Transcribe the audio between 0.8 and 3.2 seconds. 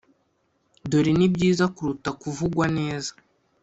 dore nibyiza kuruta kuvugwa neza.